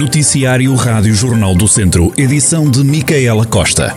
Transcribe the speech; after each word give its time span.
Noticiário 0.00 0.74
Rádio 0.76 1.12
Jornal 1.12 1.54
do 1.54 1.68
Centro, 1.68 2.10
edição 2.16 2.70
de 2.70 2.82
Micaela 2.82 3.44
Costa. 3.44 3.94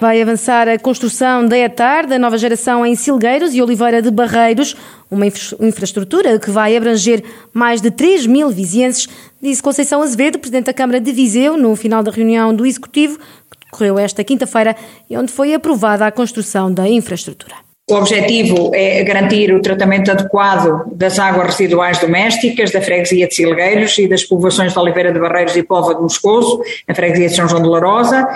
Vai 0.00 0.22
avançar 0.22 0.66
a 0.66 0.78
construção 0.78 1.46
da 1.46 1.58
ETAR, 1.58 2.06
da 2.06 2.18
nova 2.18 2.38
geração 2.38 2.86
em 2.86 2.94
Silgueiros 2.94 3.52
e 3.52 3.60
Oliveira 3.60 4.00
de 4.00 4.10
Barreiros, 4.10 4.74
uma 5.10 5.26
infraestrutura 5.26 6.38
que 6.38 6.50
vai 6.50 6.74
abranger 6.74 7.22
mais 7.52 7.82
de 7.82 7.90
3 7.90 8.26
mil 8.26 8.48
vizienses, 8.48 9.06
disse 9.42 9.62
Conceição 9.62 10.00
Azevedo, 10.00 10.38
Presidente 10.38 10.64
da 10.64 10.72
Câmara 10.72 11.02
de 11.02 11.12
Viseu, 11.12 11.58
no 11.58 11.76
final 11.76 12.02
da 12.02 12.10
reunião 12.10 12.54
do 12.54 12.64
Executivo, 12.64 13.18
que 13.50 13.66
decorreu 13.66 13.98
esta 13.98 14.24
quinta-feira 14.24 14.74
e 15.10 15.18
onde 15.18 15.30
foi 15.30 15.52
aprovada 15.52 16.06
a 16.06 16.10
construção 16.10 16.72
da 16.72 16.88
infraestrutura. 16.88 17.61
O 17.90 17.94
objetivo 17.94 18.70
é 18.72 19.02
garantir 19.02 19.52
o 19.52 19.60
tratamento 19.60 20.08
adequado 20.08 20.84
das 20.92 21.18
águas 21.18 21.48
residuais 21.48 21.98
domésticas 21.98 22.70
da 22.70 22.80
freguesia 22.80 23.26
de 23.26 23.34
Silgueiros 23.34 23.98
e 23.98 24.06
das 24.06 24.22
povoações 24.22 24.72
de 24.72 24.78
Oliveira 24.78 25.12
de 25.12 25.18
Barreiros 25.18 25.56
e 25.56 25.64
Pova 25.64 25.92
de 25.92 26.00
Moscoso, 26.00 26.62
na 26.86 26.94
freguesia 26.94 27.28
de 27.28 27.34
São 27.34 27.48
João 27.48 27.60
de 27.60 27.68
Larosa, 27.68 28.28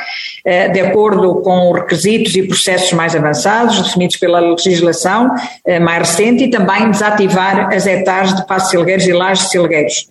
eh, 0.44 0.68
de 0.68 0.80
acordo 0.80 1.36
com 1.42 1.70
requisitos 1.70 2.34
e 2.34 2.42
processos 2.42 2.92
mais 2.92 3.14
avançados 3.14 3.80
definidos 3.80 4.16
pela 4.16 4.40
legislação 4.40 5.30
eh, 5.64 5.78
mais 5.78 6.08
recente 6.08 6.44
e 6.44 6.50
também 6.50 6.90
desativar 6.90 7.72
as 7.72 7.86
hectares 7.86 8.34
de 8.34 8.44
Passo 8.48 8.70
Silgueiros 8.70 9.06
e 9.06 9.12
Lajes 9.12 9.44
de 9.44 9.50
Silgueiros. 9.50 10.08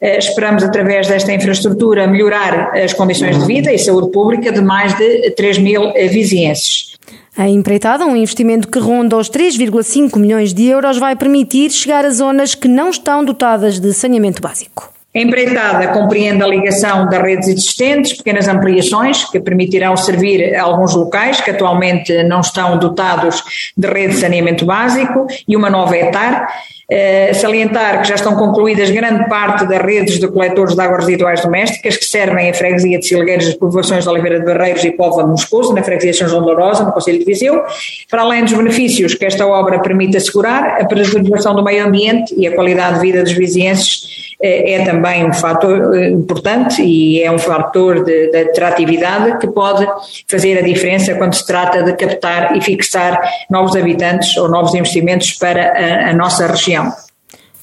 Eh, 0.00 0.16
esperamos, 0.16 0.64
através 0.64 1.06
desta 1.06 1.30
infraestrutura, 1.30 2.06
melhorar 2.06 2.74
as 2.74 2.94
condições 2.94 3.38
de 3.38 3.44
vida 3.44 3.70
e 3.70 3.78
saúde 3.78 4.10
pública 4.12 4.50
de 4.50 4.62
mais 4.62 4.96
de 4.96 5.30
3 5.32 5.58
mil 5.58 5.92
vizienses. 6.10 6.97
A 7.38 7.48
empreitada, 7.48 8.04
um 8.04 8.16
investimento 8.16 8.66
que 8.66 8.80
ronda 8.80 9.16
os 9.16 9.30
3,5 9.30 10.18
milhões 10.18 10.52
de 10.52 10.64
euros, 10.64 10.98
vai 10.98 11.14
permitir 11.14 11.70
chegar 11.70 12.04
a 12.04 12.10
zonas 12.10 12.52
que 12.52 12.66
não 12.66 12.90
estão 12.90 13.24
dotadas 13.24 13.78
de 13.78 13.92
saneamento 13.92 14.42
básico. 14.42 14.97
A 15.14 15.20
empreitada 15.20 15.88
compreende 15.88 16.42
a 16.42 16.46
ligação 16.46 17.08
das 17.08 17.22
redes 17.22 17.48
existentes, 17.48 18.12
pequenas 18.12 18.46
ampliações 18.46 19.24
que 19.24 19.40
permitirão 19.40 19.96
servir 19.96 20.54
a 20.54 20.62
alguns 20.62 20.94
locais 20.94 21.40
que 21.40 21.50
atualmente 21.50 22.22
não 22.24 22.40
estão 22.40 22.76
dotados 22.78 23.42
de 23.74 23.88
rede 23.88 24.14
de 24.14 24.20
saneamento 24.20 24.66
básico 24.66 25.26
e 25.46 25.56
uma 25.56 25.70
nova 25.70 25.96
etar. 25.96 26.46
Uh, 26.90 27.34
salientar 27.34 28.00
que 28.00 28.08
já 28.08 28.14
estão 28.14 28.34
concluídas 28.34 28.88
grande 28.88 29.28
parte 29.28 29.66
das 29.66 29.78
redes 29.82 30.18
de 30.18 30.26
coletores 30.26 30.74
de 30.74 30.80
águas 30.80 31.04
residuais 31.04 31.42
domésticas 31.42 31.98
que 31.98 32.04
servem 32.06 32.48
a 32.48 32.54
freguesia 32.54 32.98
de 32.98 33.06
Silgueiros, 33.06 33.46
as 33.46 33.54
povoações 33.54 34.04
de 34.04 34.10
Oliveira 34.10 34.40
de 34.40 34.46
Barreiros 34.46 34.82
e 34.84 34.92
Póvoa 34.92 35.24
de 35.24 35.28
Moscoso, 35.28 35.74
na 35.74 35.82
freguesia 35.82 36.12
de 36.12 36.16
São 36.16 36.28
João 36.28 36.40
de 36.40 36.48
Lourosa, 36.48 36.84
no 36.84 36.92
Conselho 36.92 37.18
de 37.18 37.26
Viseu, 37.26 37.62
para 38.10 38.22
além 38.22 38.42
dos 38.42 38.54
benefícios 38.54 39.14
que 39.14 39.26
esta 39.26 39.46
obra 39.46 39.80
permite 39.80 40.16
assegurar, 40.16 40.80
a 40.80 40.86
preservação 40.86 41.54
do 41.54 41.62
meio 41.62 41.86
ambiente 41.86 42.34
e 42.38 42.46
a 42.46 42.54
qualidade 42.54 42.94
de 42.94 43.00
vida 43.02 43.22
dos 43.22 43.32
vizienses 43.32 44.28
é, 44.40 44.74
é 44.74 44.84
também 44.84 45.26
um 45.26 45.32
fator 45.32 45.96
eh, 45.96 46.10
importante 46.10 46.82
e 46.82 47.22
é 47.22 47.30
um 47.30 47.38
fator 47.38 48.04
de, 48.04 48.30
de 48.30 48.36
atratividade 48.42 49.38
que 49.38 49.48
pode 49.48 49.86
fazer 50.30 50.58
a 50.58 50.62
diferença 50.62 51.14
quando 51.14 51.34
se 51.34 51.46
trata 51.46 51.82
de 51.82 51.92
captar 51.94 52.56
e 52.56 52.60
fixar 52.60 53.20
novos 53.50 53.74
habitantes 53.74 54.36
ou 54.36 54.48
novos 54.48 54.74
investimentos 54.74 55.32
para 55.32 55.72
a, 55.72 56.10
a 56.10 56.12
nossa 56.14 56.46
região. 56.46 56.92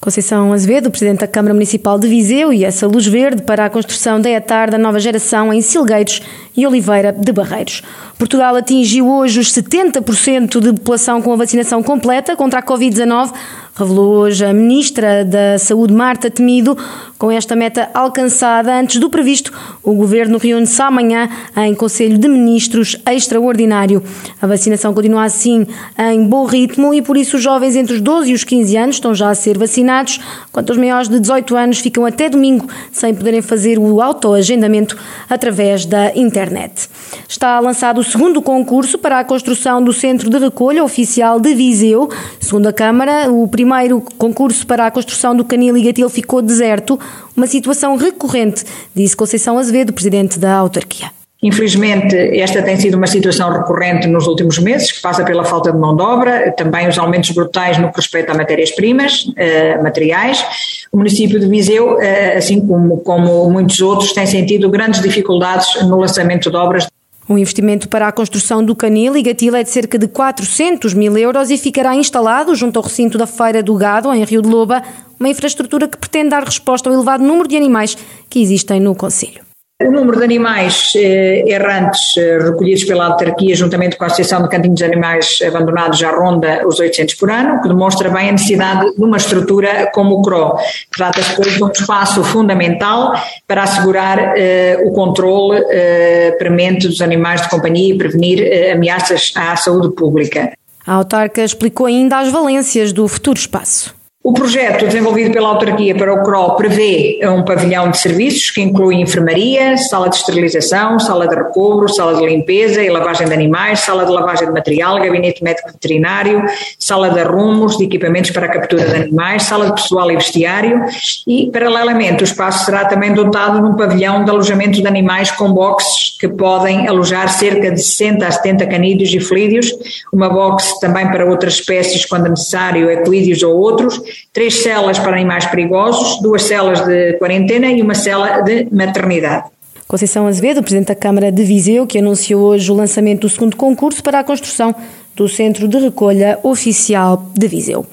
Conceição 0.05 0.53
Azevedo, 0.53 0.91
Presidente 0.91 1.21
da 1.21 1.27
Câmara 1.27 1.51
Municipal 1.51 1.97
de 1.97 2.07
Viseu, 2.07 2.53
e 2.53 2.63
essa 2.63 2.85
luz 2.85 3.07
verde 3.07 3.41
para 3.41 3.65
a 3.65 3.69
construção 3.71 4.21
da 4.21 4.29
ETAR 4.29 4.69
da 4.69 4.77
nova 4.77 4.99
geração 4.99 5.51
em 5.51 5.61
Silgueiros 5.61 6.21
e 6.55 6.67
Oliveira 6.67 7.11
de 7.11 7.31
Barreiros. 7.31 7.81
Portugal 8.15 8.55
atingiu 8.55 9.09
hoje 9.09 9.39
os 9.39 9.51
70% 9.51 10.59
de 10.59 10.73
população 10.73 11.23
com 11.23 11.33
a 11.33 11.35
vacinação 11.35 11.81
completa 11.81 12.35
contra 12.35 12.59
a 12.59 12.63
Covid-19, 12.63 13.33
revelou 13.75 14.15
hoje 14.15 14.45
a 14.45 14.53
Ministra 14.53 15.25
da 15.25 15.59
Saúde, 15.59 15.93
Marta 15.93 16.31
Temido. 16.31 16.77
Com 17.17 17.31
esta 17.31 17.55
meta 17.55 17.89
alcançada 17.93 18.77
antes 18.77 18.99
do 18.99 19.09
previsto, 19.09 19.53
o 19.81 19.93
Governo 19.93 20.37
reúne-se 20.37 20.81
amanhã 20.81 21.29
em 21.55 21.73
Conselho 21.73 22.17
de 22.17 22.27
Ministros 22.27 22.97
extraordinário. 23.09 24.03
A 24.41 24.45
vacinação 24.45 24.93
continua 24.93 25.23
assim 25.23 25.65
em 25.97 26.27
bom 26.27 26.45
ritmo 26.45 26.93
e 26.93 27.01
por 27.01 27.15
isso 27.15 27.37
os 27.37 27.43
jovens 27.43 27.77
entre 27.77 27.93
os 27.93 28.01
12 28.01 28.31
e 28.31 28.33
os 28.33 28.43
15 28.43 28.77
anos 28.77 28.95
estão 28.97 29.15
já 29.15 29.29
a 29.29 29.35
ser 29.35 29.57
vacinados, 29.57 30.19
quanto 30.51 30.71
os 30.71 30.77
maiores 30.77 31.07
de 31.07 31.17
18 31.17 31.55
anos 31.55 31.79
ficam 31.79 32.05
até 32.05 32.27
domingo 32.27 32.67
sem 32.91 33.13
poderem 33.13 33.41
fazer 33.41 33.79
o 33.79 34.01
autoagendamento 34.01 34.97
através 35.29 35.85
da 35.85 36.13
internet. 36.17 36.89
Está 37.29 37.59
lançado 37.61 37.99
o 37.99 38.03
segundo 38.03 38.41
concurso 38.41 38.97
para 38.97 39.19
a 39.19 39.23
construção 39.23 39.81
do 39.81 39.93
Centro 39.93 40.29
de 40.29 40.37
Recolha 40.37 40.83
Oficial 40.83 41.39
de 41.39 41.55
Viseu. 41.55 42.09
Segundo 42.41 42.67
a 42.67 42.73
Câmara, 42.73 43.31
o 43.31 43.47
primeiro 43.47 44.03
concurso 44.17 44.67
para 44.67 44.85
a 44.85 44.91
construção 44.91 45.33
do 45.33 45.45
canil 45.45 45.77
e 45.77 45.81
gatil 45.81 46.09
ficou 46.09 46.41
deserto, 46.41 46.99
uma 47.35 47.47
situação 47.47 47.95
recorrente, 47.95 48.63
disse 48.93 49.15
Conceição 49.15 49.57
Azevedo, 49.57 49.93
presidente 49.93 50.39
da 50.39 50.55
autarquia. 50.55 51.11
Infelizmente, 51.43 52.15
esta 52.39 52.63
tem 52.63 52.75
sido 52.75 52.95
uma 52.95 53.05
situação 53.05 53.51
recorrente 53.51 54.07
nos 54.07 54.25
últimos 54.25 54.57
meses, 54.57 54.91
que 54.91 54.99
passa 54.99 55.23
pela 55.23 55.43
falta 55.43 55.71
de 55.71 55.77
mão 55.77 55.95
de 55.95 56.01
obra, 56.01 56.51
também 56.53 56.87
os 56.87 56.97
aumentos 56.97 57.29
brutais 57.31 57.77
no 57.77 57.91
que 57.91 57.97
respeita 57.97 58.31
a 58.31 58.35
matérias-primas, 58.35 59.31
eh, 59.37 59.77
materiais. 59.79 60.43
O 60.91 60.97
município 60.97 61.39
de 61.39 61.45
Viseu, 61.47 62.01
eh, 62.01 62.37
assim 62.37 62.65
como, 62.65 62.97
como 62.97 63.47
muitos 63.51 63.79
outros, 63.79 64.11
tem 64.11 64.25
sentido 64.25 64.69
grandes 64.71 65.01
dificuldades 65.01 65.67
no 65.83 65.99
lançamento 65.99 66.49
de 66.49 66.57
obras 66.57 66.87
o 67.27 67.37
investimento 67.37 67.89
para 67.89 68.07
a 68.07 68.11
construção 68.11 68.63
do 68.63 68.75
canil 68.75 69.17
e 69.17 69.21
gatila 69.21 69.59
é 69.59 69.63
de 69.63 69.69
cerca 69.69 69.97
de 69.97 70.07
400 70.07 70.93
mil 70.93 71.17
euros 71.17 71.49
e 71.49 71.57
ficará 71.57 71.95
instalado 71.95 72.53
junto 72.53 72.77
ao 72.77 72.83
recinto 72.83 73.17
da 73.17 73.25
Feira 73.25 73.63
do 73.63 73.73
Gado, 73.75 74.13
em 74.13 74.23
Rio 74.23 74.41
de 74.41 74.49
Loba, 74.49 74.83
uma 75.19 75.29
infraestrutura 75.29 75.87
que 75.87 75.97
pretende 75.97 76.29
dar 76.29 76.43
resposta 76.43 76.89
ao 76.89 76.95
elevado 76.95 77.23
número 77.23 77.47
de 77.47 77.57
animais 77.57 77.97
que 78.29 78.41
existem 78.41 78.79
no 78.79 78.93
Conselho. 78.93 79.43
O 79.83 79.91
número 79.91 80.17
de 80.19 80.23
animais 80.23 80.93
eh, 80.95 81.43
errantes 81.47 82.15
eh, 82.15 82.37
recolhidos 82.37 82.85
pela 82.85 83.07
autarquia, 83.07 83.53
juntamente 83.53 83.97
com 83.97 84.05
a 84.05 84.07
Associação 84.07 84.41
de 84.41 84.47
Cantinhos 84.47 84.77
de 84.77 84.85
Animais 84.85 85.39
Abandonados, 85.45 85.99
já 85.99 86.11
ronda 86.11 86.65
os 86.65 86.79
800 86.79 87.13
por 87.15 87.29
ano, 87.29 87.61
que 87.61 87.67
demonstra 87.67 88.09
bem 88.09 88.29
a 88.29 88.31
necessidade 88.31 88.95
de 88.95 89.03
uma 89.03 89.17
estrutura 89.17 89.91
como 89.93 90.15
o 90.15 90.21
CRO. 90.21 90.57
Trata-se 90.95 91.41
de 91.41 91.61
um 91.61 91.67
espaço 91.67 92.23
fundamental 92.23 93.15
para 93.45 93.63
assegurar 93.63 94.37
eh, 94.37 94.81
o 94.85 94.93
controle 94.93 95.61
eh, 95.69 96.33
premente 96.39 96.87
dos 96.87 97.01
animais 97.01 97.41
de 97.41 97.49
companhia 97.49 97.93
e 97.93 97.97
prevenir 97.97 98.41
eh, 98.43 98.71
ameaças 98.71 99.33
à 99.35 99.57
saúde 99.57 99.93
pública. 99.93 100.53
A 100.87 100.93
autarca 100.93 101.43
explicou 101.43 101.85
ainda 101.85 102.19
as 102.19 102.31
valências 102.31 102.93
do 102.93 103.05
futuro 103.09 103.37
espaço. 103.37 103.93
O 104.25 104.33
projeto 104.33 104.87
desenvolvido 104.87 105.31
pela 105.31 105.49
autarquia 105.49 105.93
para 105.93 106.11
o 106.11 106.23
CRO 106.23 106.55
prevê 106.55 107.19
um 107.25 107.45
pavilhão 107.45 107.91
de 107.91 107.99
serviços 107.99 108.49
que 108.49 108.59
inclui 108.59 108.95
enfermaria, 108.95 109.77
sala 109.77 110.09
de 110.09 110.15
esterilização, 110.15 110.99
sala 110.99 111.27
de 111.27 111.35
recobro, 111.35 111.87
sala 111.87 112.15
de 112.15 112.25
limpeza 112.25 112.81
e 112.81 112.89
lavagem 112.89 113.27
de 113.27 113.33
animais, 113.35 113.81
sala 113.81 114.03
de 114.03 114.11
lavagem 114.11 114.47
de 114.47 114.51
material, 114.51 114.99
gabinete 114.99 115.43
médico 115.43 115.71
veterinário, 115.71 116.43
sala 116.79 117.11
de 117.11 117.19
arrumos, 117.19 117.77
de 117.77 117.83
equipamentos 117.83 118.31
para 118.31 118.47
a 118.47 118.49
captura 118.49 118.85
de 118.85 118.95
animais, 118.95 119.43
sala 119.43 119.67
de 119.67 119.73
pessoal 119.73 120.09
e 120.09 120.15
vestiário. 120.15 120.83
E, 121.27 121.51
paralelamente, 121.51 122.23
o 122.23 122.25
espaço 122.25 122.65
será 122.65 122.85
também 122.85 123.13
dotado 123.13 123.61
de 123.61 123.67
um 123.67 123.75
pavilhão 123.75 124.25
de 124.25 124.31
alojamento 124.31 124.81
de 124.81 124.87
animais 124.87 125.29
com 125.29 125.53
boxes 125.53 126.17
que 126.19 126.27
podem 126.27 126.87
alojar 126.87 127.29
cerca 127.29 127.69
de 127.69 127.79
60 127.79 128.25
a 128.25 128.31
70 128.31 128.65
canídeos 128.65 129.13
e 129.13 129.19
felídeos, 129.19 129.71
uma 130.11 130.29
box 130.29 130.79
também 130.79 131.11
para 131.11 131.27
outras 131.27 131.53
espécies 131.53 132.07
quando 132.07 132.27
necessário, 132.27 132.89
equídeos 132.89 133.43
ou 133.43 133.55
outros, 133.55 134.01
três 134.33 134.61
celas 134.61 134.99
para 134.99 135.13
animais 135.13 135.45
perigosos, 135.45 136.21
duas 136.21 136.43
celas 136.43 136.85
de 136.85 137.13
quarentena 137.13 137.67
e 137.67 137.81
uma 137.81 137.95
cela 137.95 138.41
de 138.41 138.67
maternidade. 138.71 139.45
Conceição 139.87 140.25
Azevedo, 140.25 140.63
Presidente 140.63 140.87
da 140.87 140.95
Câmara 140.95 141.31
de 141.31 141.43
Viseu, 141.43 141.85
que 141.85 141.99
anunciou 141.99 142.41
hoje 142.41 142.71
o 142.71 142.75
lançamento 142.75 143.21
do 143.21 143.29
segundo 143.29 143.55
concurso 143.55 144.01
para 144.01 144.19
a 144.19 144.23
construção 144.23 144.73
do 145.15 145.29
Centro 145.29 145.67
de 145.67 145.77
Recolha 145.77 146.39
Oficial 146.43 147.31
de 147.33 147.47
Viseu. 147.47 147.85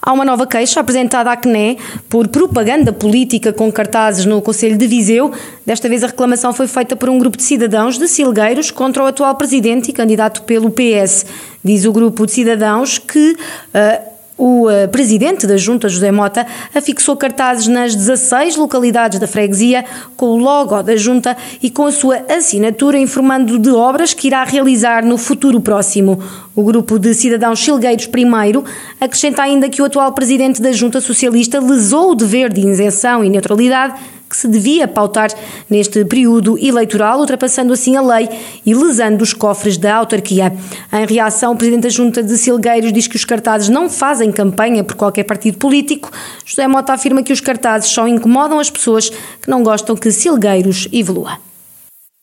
Há 0.00 0.12
uma 0.12 0.24
nova 0.24 0.46
queixa 0.46 0.80
apresentada 0.80 1.32
à 1.32 1.36
CNE 1.36 1.78
por 2.08 2.28
propaganda 2.28 2.92
política 2.92 3.52
com 3.52 3.72
cartazes 3.72 4.24
no 4.24 4.40
Conselho 4.40 4.76
de 4.76 4.86
Viseu. 4.86 5.32
Desta 5.66 5.88
vez 5.88 6.04
a 6.04 6.08
reclamação 6.08 6.52
foi 6.52 6.68
feita 6.68 6.94
por 6.94 7.08
um 7.08 7.18
grupo 7.18 7.36
de 7.36 7.42
cidadãos 7.42 7.98
de 7.98 8.06
Silgueiros 8.06 8.70
contra 8.70 9.02
o 9.02 9.06
atual 9.06 9.34
presidente 9.34 9.90
e 9.90 9.92
candidato 9.92 10.42
pelo 10.42 10.70
PS. 10.70 11.26
Diz 11.64 11.84
o 11.84 11.92
grupo 11.92 12.26
de 12.26 12.32
cidadãos 12.32 12.98
que 12.98 13.32
uh, 13.32 14.17
o 14.38 14.68
uh, 14.68 14.88
presidente 14.88 15.46
da 15.48 15.56
Junta, 15.56 15.88
José 15.88 16.12
Mota, 16.12 16.46
afixou 16.72 17.16
cartazes 17.16 17.66
nas 17.66 17.94
16 17.94 18.54
localidades 18.54 19.18
da 19.18 19.26
freguesia 19.26 19.84
com 20.16 20.26
o 20.26 20.38
logo 20.38 20.80
da 20.80 20.96
Junta 20.96 21.36
e 21.60 21.68
com 21.68 21.86
a 21.86 21.92
sua 21.92 22.22
assinatura 22.28 22.96
informando 22.96 23.58
de 23.58 23.70
obras 23.70 24.14
que 24.14 24.28
irá 24.28 24.44
realizar 24.44 25.04
no 25.04 25.18
futuro 25.18 25.60
próximo. 25.60 26.22
O 26.54 26.62
grupo 26.62 26.98
de 26.98 27.12
cidadãos 27.14 27.58
Chilgueiros 27.58 28.06
primeiro 28.06 28.64
acrescenta 29.00 29.42
ainda 29.42 29.68
que 29.68 29.82
o 29.82 29.84
atual 29.84 30.12
presidente 30.12 30.62
da 30.62 30.70
Junta 30.70 31.00
Socialista 31.00 31.60
lesou 31.60 32.12
o 32.12 32.14
dever 32.14 32.52
de 32.52 32.60
isenção 32.60 33.24
e 33.24 33.28
neutralidade 33.28 33.94
que 34.28 34.36
se 34.36 34.46
devia 34.46 34.86
pautar 34.86 35.30
neste 35.68 36.04
período 36.04 36.58
eleitoral, 36.58 37.20
ultrapassando 37.20 37.72
assim 37.72 37.96
a 37.96 38.02
lei 38.02 38.28
e 38.64 38.74
lesando 38.74 39.22
os 39.22 39.32
cofres 39.32 39.76
da 39.76 39.96
autarquia. 39.96 40.52
Em 40.92 41.06
reação, 41.06 41.52
o 41.52 41.56
Presidente 41.56 41.84
da 41.84 41.88
Junta 41.88 42.22
de 42.22 42.36
Silgueiros 42.36 42.92
diz 42.92 43.06
que 43.06 43.16
os 43.16 43.24
cartazes 43.24 43.68
não 43.68 43.88
fazem 43.88 44.30
campanha 44.30 44.84
por 44.84 44.96
qualquer 44.96 45.24
partido 45.24 45.58
político. 45.58 46.10
José 46.44 46.68
Mota 46.68 46.92
afirma 46.92 47.22
que 47.22 47.32
os 47.32 47.40
cartazes 47.40 47.90
só 47.90 48.06
incomodam 48.06 48.60
as 48.60 48.70
pessoas 48.70 49.08
que 49.08 49.48
não 49.48 49.62
gostam 49.62 49.96
que 49.96 50.10
Silgueiros 50.10 50.88
evolua. 50.92 51.47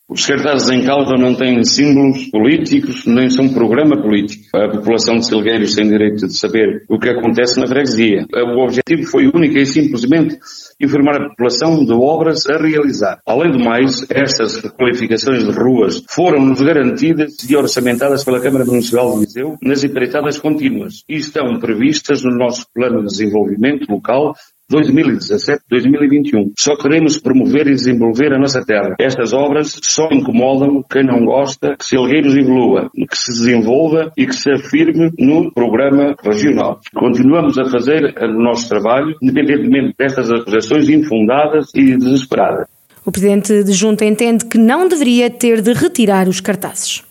Os 0.08 0.24
cartazes 0.24 0.70
em 0.70 0.84
causa 0.84 1.16
não 1.16 1.34
têm 1.34 1.64
símbolos 1.64 2.26
políticos, 2.30 3.04
nem 3.06 3.28
são 3.28 3.48
programa 3.48 4.00
político. 4.00 4.56
A 4.56 4.68
população 4.68 5.16
de 5.16 5.26
Silgueiros 5.26 5.74
tem 5.74 5.88
direito 5.88 6.28
de 6.28 6.38
saber 6.38 6.84
o 6.88 6.96
que 6.96 7.08
acontece 7.08 7.58
na 7.58 7.66
freguesia. 7.66 8.24
O 8.32 8.62
objetivo 8.62 9.02
foi 9.10 9.26
único 9.26 9.58
e 9.58 9.66
simplesmente 9.66 10.38
informar 10.80 11.20
a 11.20 11.28
população 11.30 11.84
de 11.84 11.92
obras 11.92 12.46
a 12.46 12.56
realizar. 12.56 13.18
Além 13.26 13.50
do 13.50 13.58
mais, 13.58 14.06
estas 14.08 14.60
qualificações 14.60 15.44
de 15.44 15.50
ruas 15.50 16.00
foram-nos 16.08 16.60
garantidas 16.60 17.36
e 17.50 17.56
orçamentadas 17.56 18.22
pela 18.22 18.40
Câmara 18.40 18.64
Municipal 18.64 19.12
de 19.12 19.26
Viseu 19.26 19.58
nas 19.60 19.82
empreitadas 19.82 20.38
contínuas 20.38 21.02
e 21.08 21.16
estão 21.16 21.58
previstas 21.58 22.22
no 22.22 22.30
nosso 22.30 22.64
plano 22.72 23.00
de 23.00 23.06
desenvolvimento 23.06 23.90
local 23.90 24.36
2017-2021. 24.70 26.52
Só 26.58 26.76
queremos 26.76 27.18
promover 27.18 27.66
e 27.68 27.74
desenvolver 27.74 28.32
a 28.32 28.38
nossa 28.38 28.64
terra. 28.64 28.96
Estas 28.98 29.32
obras 29.32 29.78
só 29.82 30.08
incomodam 30.10 30.82
quem 30.90 31.04
não 31.04 31.24
gosta 31.24 31.76
que 31.76 31.84
Silgueiros 31.84 32.36
evolua, 32.36 32.90
que 32.94 33.16
se 33.16 33.32
desenvolva 33.32 34.12
e 34.16 34.26
que 34.26 34.34
se 34.34 34.50
afirme 34.50 35.12
no 35.18 35.52
programa 35.52 36.14
regional. 36.22 36.80
Continuamos 36.94 37.58
a 37.58 37.64
fazer 37.70 38.14
o 38.20 38.42
nosso 38.42 38.68
trabalho, 38.68 39.16
independentemente 39.22 39.94
destas 39.98 40.30
acusações 40.30 40.88
infundadas 40.88 41.70
e 41.74 41.96
desesperadas. 41.96 42.66
O 43.04 43.12
Presidente 43.12 43.62
de 43.62 43.72
Junta 43.72 44.04
entende 44.04 44.44
que 44.46 44.58
não 44.58 44.88
deveria 44.88 45.30
ter 45.30 45.62
de 45.62 45.72
retirar 45.72 46.26
os 46.26 46.40
cartazes. 46.40 47.04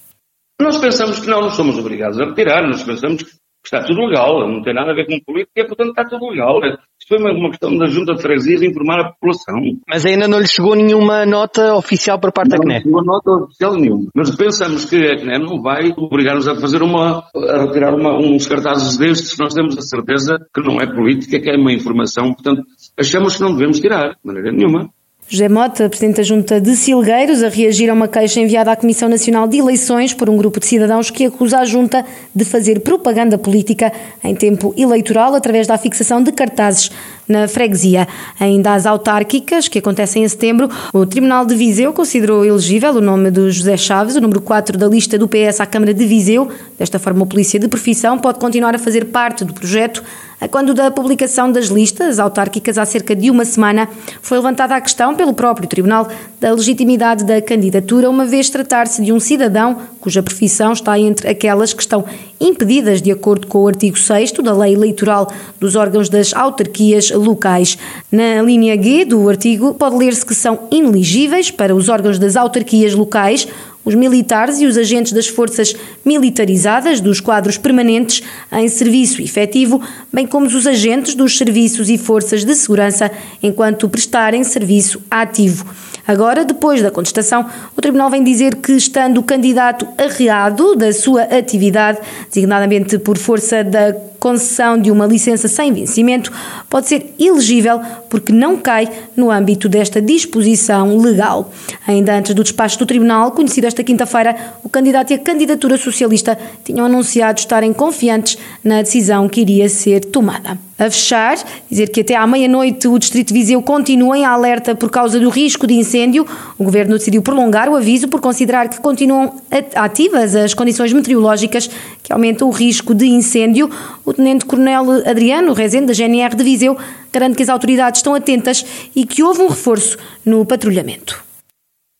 Nós 0.61 0.77
pensamos 0.77 1.19
que 1.19 1.27
não, 1.27 1.41
não 1.41 1.49
somos 1.49 1.77
obrigados 1.77 2.19
a 2.19 2.25
retirar, 2.25 2.67
nós 2.67 2.83
pensamos 2.83 3.23
que 3.23 3.29
está 3.63 3.81
tudo 3.83 4.05
legal, 4.05 4.47
não 4.47 4.61
tem 4.61 4.73
nada 4.73 4.91
a 4.91 4.93
ver 4.93 5.05
com 5.05 5.19
política, 5.25 5.61
e, 5.61 5.65
portanto 5.65 5.89
está 5.89 6.05
tudo 6.05 6.29
legal. 6.29 6.59
Foi 7.07 7.19
uma 7.19 7.49
questão 7.49 7.77
da 7.77 7.85
Junta 7.85 8.15
de 8.15 8.21
Freguesias 8.21 8.63
informar 8.63 8.99
a 8.99 9.11
população. 9.11 9.55
Mas 9.87 10.05
ainda 10.05 10.27
não 10.27 10.39
lhe 10.39 10.47
chegou 10.47 10.75
nenhuma 10.75 11.23
nota 11.23 11.75
oficial 11.75 12.19
por 12.19 12.31
parte 12.31 12.49
não, 12.49 12.57
da 12.57 12.63
CNE? 12.63 12.73
Não 12.73 12.81
chegou 12.81 13.05
nota 13.05 13.31
oficial 13.45 13.75
nenhuma. 13.75 14.09
Mas 14.15 14.35
pensamos 14.35 14.85
que 14.85 14.95
a 14.95 15.17
CNE 15.17 15.39
não 15.39 15.61
vai 15.61 15.93
obrigar-nos 15.95 16.47
a 16.47 16.55
fazer 16.55 16.81
uma, 16.81 17.23
a 17.35 17.65
retirar 17.65 17.93
uma, 17.93 18.17
uns 18.17 18.47
cartazes 18.47 18.97
destes, 18.97 19.37
nós 19.37 19.53
temos 19.53 19.77
a 19.77 19.81
certeza 19.81 20.39
que 20.53 20.61
não 20.61 20.81
é 20.81 20.87
política, 20.87 21.39
que 21.39 21.49
é 21.49 21.55
uma 21.55 21.71
informação, 21.71 22.33
portanto, 22.33 22.63
achamos 22.99 23.35
que 23.35 23.41
não 23.43 23.53
devemos 23.53 23.79
tirar, 23.79 24.09
de 24.09 24.25
maneira 24.25 24.51
nenhuma. 24.51 24.89
José 25.27 25.49
Mota, 25.49 25.89
Presidente 25.89 26.17
da 26.17 26.23
Junta 26.23 26.61
de 26.61 26.75
Silgueiros, 26.75 27.41
a 27.41 27.49
reagir 27.49 27.89
a 27.89 27.93
uma 27.93 28.07
queixa 28.07 28.39
enviada 28.39 28.71
à 28.71 28.75
Comissão 28.75 29.09
Nacional 29.09 29.47
de 29.47 29.57
Eleições 29.57 30.13
por 30.13 30.29
um 30.29 30.37
grupo 30.37 30.59
de 30.59 30.67
cidadãos 30.67 31.09
que 31.09 31.25
acusa 31.25 31.57
a 31.57 31.65
Junta 31.65 32.05
de 32.33 32.45
fazer 32.45 32.81
propaganda 32.81 33.35
política 33.35 33.91
em 34.23 34.35
tempo 34.35 34.71
eleitoral 34.77 35.33
através 35.33 35.65
da 35.65 35.79
fixação 35.79 36.21
de 36.21 36.31
cartazes 36.31 36.91
na 37.27 37.47
freguesia. 37.47 38.07
Ainda 38.39 38.73
as 38.73 38.85
autárquicas, 38.85 39.67
que 39.67 39.79
acontecem 39.79 40.23
em 40.23 40.27
setembro, 40.27 40.69
o 40.93 41.05
Tribunal 41.05 41.45
de 41.45 41.55
Viseu 41.55 41.91
considerou 41.93 42.45
elegível 42.45 42.93
o 42.93 43.01
nome 43.01 43.31
de 43.31 43.49
José 43.51 43.77
Chaves, 43.77 44.15
o 44.15 44.21
número 44.21 44.41
4 44.41 44.77
da 44.77 44.87
lista 44.87 45.17
do 45.17 45.27
PS 45.27 45.59
à 45.59 45.65
Câmara 45.65 45.93
de 45.93 46.05
Viseu. 46.05 46.49
Desta 46.77 46.99
forma, 46.99 47.23
a 47.23 47.27
Polícia 47.27 47.59
de 47.59 47.67
Profissão 47.67 48.17
pode 48.17 48.39
continuar 48.39 48.75
a 48.75 48.79
fazer 48.79 49.05
parte 49.05 49.43
do 49.43 49.53
projeto 49.53 50.03
quando 50.49 50.73
da 50.73 50.91
publicação 50.91 51.51
das 51.51 51.67
listas 51.67 52.19
autárquicas 52.19 52.77
há 52.77 52.85
cerca 52.85 53.15
de 53.15 53.31
uma 53.31 53.45
semana, 53.45 53.87
foi 54.21 54.37
levantada 54.37 54.75
a 54.75 54.81
questão 54.81 55.15
pelo 55.15 55.33
próprio 55.33 55.67
Tribunal 55.67 56.07
da 56.39 56.51
legitimidade 56.51 57.23
da 57.23 57.41
candidatura, 57.41 58.09
uma 58.09 58.25
vez 58.25 58.49
tratar-se 58.49 59.01
de 59.01 59.11
um 59.11 59.19
cidadão 59.19 59.77
cuja 59.99 60.21
profissão 60.21 60.73
está 60.73 60.99
entre 60.99 61.27
aquelas 61.27 61.73
que 61.73 61.81
estão 61.81 62.05
impedidas 62.39 63.01
de 63.01 63.11
acordo 63.11 63.47
com 63.47 63.59
o 63.59 63.67
artigo 63.67 63.97
6 63.97 64.33
da 64.33 64.53
Lei 64.53 64.73
Eleitoral 64.73 65.31
dos 65.59 65.75
órgãos 65.75 66.09
das 66.09 66.33
autarquias 66.33 67.11
locais. 67.15 67.77
Na 68.11 68.41
linha 68.41 68.81
G 68.81 69.05
do 69.05 69.27
artigo, 69.29 69.73
pode 69.73 69.95
ler-se 69.95 70.25
que 70.25 70.35
são 70.35 70.67
ineligíveis 70.71 71.49
para 71.49 71.75
os 71.75 71.89
órgãos 71.89 72.19
das 72.19 72.35
autarquias 72.35 72.93
locais 72.93 73.47
os 73.85 73.93
militares 73.93 74.59
e 74.59 74.65
os 74.65 74.77
agentes 74.77 75.13
das 75.13 75.27
forças 75.27 75.75
militarizadas 76.03 76.99
dos 76.99 77.21
quadros 77.21 77.57
permanentes 77.57 78.23
em 78.51 78.67
serviço 78.67 79.21
efetivo, 79.21 79.79
bem 80.11 80.25
como 80.25 80.47
os 80.47 80.67
agentes 80.67 81.13
dos 81.13 81.37
serviços 81.37 81.89
e 81.89 81.97
forças 81.97 82.43
de 82.43 82.55
segurança 82.55 83.11
enquanto 83.43 83.87
prestarem 83.87 84.43
serviço 84.43 84.99
ativo. 85.09 85.65
Agora, 86.07 86.43
depois 86.43 86.81
da 86.81 86.91
contestação, 86.91 87.45
o 87.75 87.81
Tribunal 87.81 88.09
vem 88.09 88.23
dizer 88.23 88.55
que, 88.55 88.73
estando 88.73 89.19
o 89.19 89.23
candidato 89.23 89.87
arreado 89.97 90.75
da 90.75 90.91
sua 90.91 91.23
atividade, 91.23 91.99
designadamente 92.27 92.97
por 92.99 93.17
força 93.17 93.63
da 93.63 93.95
concessão 94.25 94.75
de 94.75 94.89
uma 94.89 95.05
licença 95.05 95.47
sem 95.47 95.71
vencimento, 95.71 96.31
pode 96.67 96.87
ser 96.87 97.13
elegível 97.19 97.79
porque 98.09 98.33
não 98.33 98.57
cai 98.57 98.89
no 99.15 99.29
âmbito 99.29 99.69
desta 99.69 100.01
disposição 100.01 100.97
legal. 100.97 101.51
Ainda 101.85 102.17
antes 102.17 102.33
do 102.33 102.41
despacho 102.41 102.79
do 102.79 102.87
Tribunal, 102.87 103.33
conhecido 103.33 103.67
esta 103.67 103.83
quinta-feira, 103.83 104.35
o 104.63 104.69
candidato 104.69 105.11
e 105.11 105.13
a 105.13 105.19
candidatura 105.19 105.77
socialista 105.77 106.35
tinham 106.63 106.87
anunciado 106.87 107.39
estarem 107.39 107.71
confiantes 107.71 108.35
na 108.63 108.81
decisão 108.81 109.29
que 109.29 109.41
iria 109.41 109.69
ser 109.69 110.03
tomada. 110.03 110.57
A 110.77 110.91
fechar, 110.91 111.37
dizer 111.71 111.87
que 111.87 112.01
até 112.01 112.15
à 112.17 112.27
meia-noite 112.27 112.85
o 112.85 112.99
Distrito 112.99 113.29
de 113.29 113.33
Viseu 113.33 113.61
continua 113.61 114.17
em 114.17 114.25
alerta 114.25 114.75
por 114.75 114.91
causa 114.91 115.17
do 115.17 115.29
risco 115.29 115.65
de 115.65 115.73
incêndio. 115.73 116.27
O 116.57 116.65
Governo 116.65 116.97
decidiu 116.97 117.21
prolongar 117.21 117.69
o 117.69 117.77
aviso 117.77 118.09
por 118.09 118.19
considerar 118.19 118.67
que 118.67 118.81
continuam 118.81 119.35
ativas 119.73 120.35
as 120.35 120.53
condições 120.53 120.91
meteorológicas 120.91 121.69
que 122.03 122.11
aumentam 122.11 122.49
o 122.49 122.51
risco 122.51 122.93
de 122.93 123.05
incêndio. 123.05 123.69
O 124.05 124.14
Tenente-Coronel 124.15 125.07
Adriano 125.09 125.53
Rezende, 125.53 125.87
da 125.87 125.93
GNR 125.93 126.35
de 126.35 126.43
Viseu, 126.43 126.77
garante 127.13 127.37
que 127.37 127.43
as 127.43 127.49
autoridades 127.49 127.99
estão 127.99 128.15
atentas 128.15 128.91
e 128.95 129.05
que 129.05 129.23
houve 129.23 129.41
um 129.41 129.47
reforço 129.47 129.97
no 130.25 130.45
patrulhamento. 130.45 131.23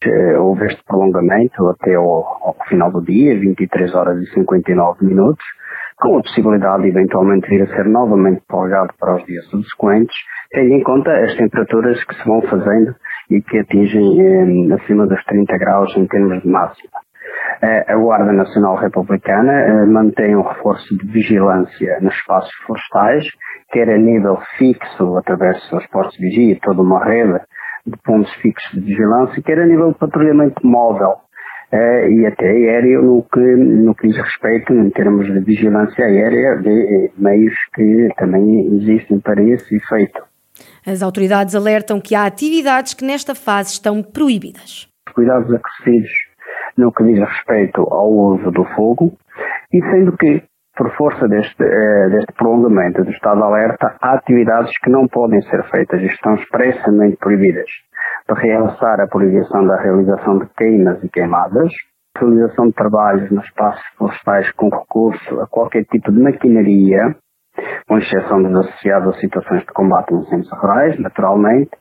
Eh, 0.04 0.38
houve 0.38 0.66
este 0.68 0.84
prolongamento 0.86 1.68
até 1.68 1.96
ao, 1.96 2.06
ao 2.06 2.56
final 2.68 2.92
do 2.92 3.02
dia, 3.02 3.40
23 3.40 3.94
horas 3.96 4.22
e 4.22 4.34
59 4.34 5.06
minutos 5.06 5.44
com 5.98 6.18
a 6.18 6.22
possibilidade 6.22 6.84
de 6.84 6.90
eventualmente 6.90 7.48
vir 7.50 7.64
a 7.64 7.68
ser 7.68 7.86
novamente 7.86 8.42
prorrogado 8.48 8.94
para 9.00 9.16
os 9.16 9.26
dias 9.26 9.46
subsequentes, 9.46 10.16
tendo 10.52 10.74
em 10.74 10.84
conta 10.84 11.12
as 11.12 11.36
temperaturas 11.36 12.04
que 12.04 12.16
se 12.16 12.26
vão 12.26 12.42
fazendo 12.44 12.96
e 13.30 13.42
que 13.42 13.60
atingem 13.60 14.22
eh, 14.22 14.74
acima 14.74 15.08
dos 15.08 15.24
30 15.26 15.58
graus 15.58 15.96
em 15.96 16.06
termos 16.06 16.42
de 16.42 16.48
máxima. 16.48 17.05
Eh, 17.62 17.86
a 17.88 17.96
Guarda 17.96 18.34
Nacional 18.34 18.76
Republicana 18.76 19.54
eh, 19.54 19.86
mantém 19.86 20.36
um 20.36 20.42
reforço 20.42 20.98
de 20.98 21.08
vigilância 21.08 22.00
nos 22.02 22.14
espaços 22.14 22.54
florestais, 22.66 23.26
quer 23.72 23.90
a 23.90 23.98
nível 23.98 24.38
fixo, 24.58 25.18
através 25.18 25.58
dos 25.58 25.70
seus 25.70 25.88
postos 25.88 26.18
de 26.18 26.28
vigia, 26.28 26.60
toda 26.62 26.82
uma 26.82 27.04
rede 27.04 27.40
de 27.86 27.98
pontos 28.04 28.34
fixos 28.36 28.72
de 28.74 28.82
vigilância, 28.82 29.42
quer 29.42 29.60
a 29.60 29.66
nível 29.66 29.92
de 29.92 30.00
patrulhamento 30.00 30.66
móvel, 30.66 31.16
uh, 31.72 32.10
e 32.10 32.26
até 32.26 32.48
aéreo 32.48 33.04
no 33.04 33.24
que, 33.24 33.40
no 33.40 33.96
que 33.96 34.08
diz 34.08 34.18
respeito, 34.18 34.74
em 34.74 34.90
termos 34.90 35.28
de 35.28 35.40
vigilância 35.40 36.06
aérea, 36.06 36.58
de 36.58 36.70
eh, 36.70 37.12
meios 37.18 37.54
que 37.74 38.10
também 38.18 38.76
existem 38.76 39.20
para 39.20 39.42
esse 39.42 39.76
efeito. 39.76 40.24
As 40.86 41.02
autoridades 41.02 41.56
alertam 41.56 42.02
que 42.02 42.16
há 42.16 42.26
atividades 42.26 42.94
que 42.94 43.06
nesta 43.06 43.36
fase 43.36 43.72
estão 43.72 44.02
proibidas. 44.02 44.88
Cuidados 45.14 45.54
acrescidos 45.54 46.25
no 46.78 46.92
que 46.92 47.04
diz 47.04 47.20
respeito 47.20 47.82
ao 47.82 48.12
uso 48.12 48.52
do 48.52 48.66
fogo, 48.76 49.14
e 49.74 49.82
sendo 49.92 50.16
que, 50.18 50.44
por 50.78 50.92
força 50.96 51.28
deste, 51.28 51.64
eh, 51.64 52.10
deste 52.10 52.34
prolongamento 52.34 53.04
do 53.04 53.12
estado 53.12 53.38
de 53.38 53.44
alerta, 53.44 53.96
há 54.02 54.14
atividades 54.14 54.78
que 54.80 54.90
não 54.90 55.08
podem 55.08 55.42
ser 55.44 55.64
feitas 55.70 56.02
e 56.02 56.08
estão 56.08 56.36
expressamente 56.36 57.18
proibidas. 57.18 57.70
De 58.28 58.40
realçar 58.40 59.00
a 59.00 59.08
proibição 59.08 59.66
da 59.66 59.82
realização 59.82 60.40
de 60.40 60.48
queimas 60.58 61.04
e 61.04 61.10
queimadas, 61.10 61.72
realização 62.18 62.68
de 62.68 62.74
trabalhos 62.74 63.30
nos 63.32 63.46
espaços 63.46 63.84
florestais 63.98 64.52
com 64.54 64.70
recurso 64.70 65.40
a 65.42 65.48
qualquer 65.48 65.84
tipo 65.86 66.12
de 66.12 66.22
maquinaria, 66.22 67.16
com 67.88 67.98
exceção 67.98 68.42
dos 68.42 68.68
associados 68.68 69.16
a 69.16 69.20
situações 69.20 69.62
de 69.62 69.74
combate 69.74 70.14
a 70.14 70.18
incêndios 70.18 70.52
rurais, 70.52 71.00
naturalmente, 71.00 71.72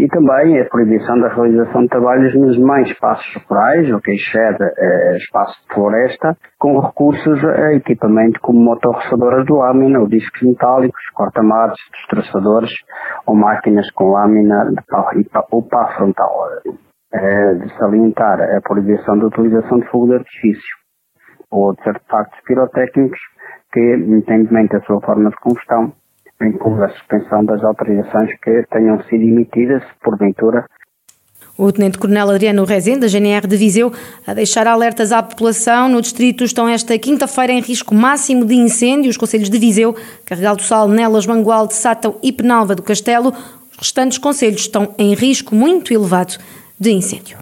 e 0.00 0.08
também 0.08 0.58
a 0.58 0.64
proibição 0.64 1.20
da 1.20 1.28
realização 1.28 1.82
de 1.82 1.88
trabalhos 1.88 2.34
nos 2.34 2.58
mais 2.58 2.88
espaços 2.88 3.26
rurais, 3.46 3.92
o 3.92 4.00
que 4.00 4.12
excede 4.12 4.64
eh, 4.78 5.16
espaço 5.18 5.54
de 5.60 5.74
floresta, 5.74 6.36
com 6.58 6.78
recursos 6.80 7.44
a 7.44 7.74
equipamento 7.74 8.40
como 8.40 8.60
motorroçadoras 8.60 9.44
de 9.44 9.52
lâmina, 9.52 10.00
ou 10.00 10.08
discos 10.08 10.40
metálicos, 10.42 11.02
corta-matos, 11.12 11.78
destroçadores 11.92 12.72
ou 13.26 13.34
máquinas 13.34 13.90
com 13.90 14.12
lâmina 14.12 14.70
de 14.70 14.82
pá, 15.30 15.44
ou 15.50 15.62
pá 15.68 15.88
frontal. 15.96 16.48
Eh, 17.12 17.54
de 17.54 17.76
salientar 17.76 18.40
a 18.40 18.60
proibição 18.62 19.18
da 19.18 19.26
utilização 19.26 19.80
de 19.80 19.86
fogo 19.88 20.06
de 20.06 20.14
artifício 20.14 20.76
ou 21.50 21.74
de 21.74 21.88
artefactos 21.88 22.40
pirotécnicos 22.46 23.18
que, 23.72 23.80
independentemente 23.80 24.72
da 24.72 24.80
sua 24.82 25.00
forma 25.00 25.28
de 25.28 25.36
combustão, 25.36 25.92
incluindo 26.42 26.84
a 26.84 26.88
suspensão 26.90 27.44
das 27.44 27.62
autorizações 27.62 28.30
que 28.42 28.64
tenham 28.70 29.02
sido 29.04 29.22
emitidas, 29.22 29.82
porventura, 30.02 30.64
o 31.60 31.70
Tenente-Coronel 31.70 32.30
Adriano 32.30 32.64
Rezende, 32.64 33.00
da 33.00 33.06
GNR 33.06 33.46
de 33.46 33.54
Viseu, 33.54 33.92
a 34.26 34.32
deixar 34.32 34.66
alertas 34.66 35.12
à 35.12 35.22
população. 35.22 35.90
No 35.90 36.00
distrito 36.00 36.42
estão 36.42 36.66
esta 36.66 36.98
quinta-feira 36.98 37.52
em 37.52 37.60
risco 37.60 37.94
máximo 37.94 38.46
de 38.46 38.54
incêndio. 38.54 39.10
Os 39.10 39.18
conselhos 39.18 39.50
de 39.50 39.58
Viseu, 39.58 39.94
Carregal 40.24 40.56
do 40.56 40.62
Sal, 40.62 40.88
Nelas, 40.88 41.26
Mangualde, 41.26 41.74
Sátão 41.74 42.16
e 42.22 42.32
Penalva 42.32 42.74
do 42.74 42.82
Castelo. 42.82 43.34
Os 43.72 43.76
restantes 43.78 44.16
conselhos 44.16 44.62
estão 44.62 44.94
em 44.96 45.12
risco 45.12 45.54
muito 45.54 45.92
elevado 45.92 46.38
de 46.78 46.92
incêndio. 46.92 47.36